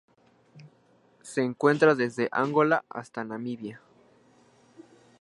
[1.21, 3.81] Se encuentra desde Angola hasta Namibia.